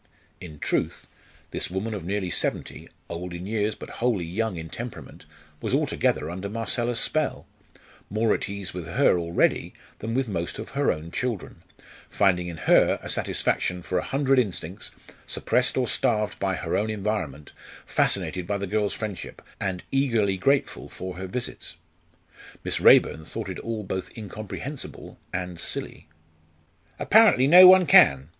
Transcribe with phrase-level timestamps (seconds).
[0.39, 1.05] In truth,
[1.51, 5.25] this woman of nearly seventy old in years, but wholly young in temperament
[5.61, 7.45] was altogether under Marcella's spell
[8.09, 11.61] more at ease with her already than with most of her own children,
[12.09, 14.89] finding in her satisfaction for a hundred instincts,
[15.27, 17.51] suppressed or starved by her own environment,
[17.85, 21.75] fascinated by the girl's friendship, and eagerly grateful for her visits.
[22.63, 26.07] Miss Raeburn thought it all both incomprehensible and silly.
[26.97, 28.29] "Apparently no one can!"